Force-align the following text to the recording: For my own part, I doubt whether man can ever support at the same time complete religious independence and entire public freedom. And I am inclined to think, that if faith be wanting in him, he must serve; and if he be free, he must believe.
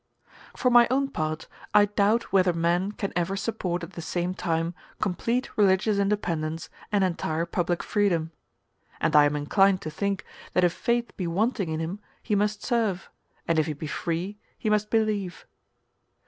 For 0.57 0.71
my 0.71 0.87
own 0.89 1.09
part, 1.09 1.47
I 1.75 1.85
doubt 1.85 2.33
whether 2.33 2.53
man 2.53 2.91
can 2.91 3.13
ever 3.15 3.35
support 3.37 3.83
at 3.83 3.91
the 3.93 4.01
same 4.01 4.33
time 4.33 4.73
complete 4.99 5.55
religious 5.55 5.99
independence 5.99 6.71
and 6.91 7.03
entire 7.03 7.45
public 7.45 7.83
freedom. 7.83 8.31
And 8.99 9.15
I 9.15 9.25
am 9.25 9.35
inclined 9.35 9.81
to 9.81 9.91
think, 9.91 10.25
that 10.53 10.63
if 10.63 10.73
faith 10.73 11.15
be 11.17 11.27
wanting 11.27 11.69
in 11.69 11.79
him, 11.79 11.99
he 12.23 12.33
must 12.33 12.63
serve; 12.63 13.11
and 13.47 13.59
if 13.59 13.67
he 13.67 13.73
be 13.73 13.85
free, 13.85 14.39
he 14.57 14.71
must 14.71 14.89
believe. 14.89 15.45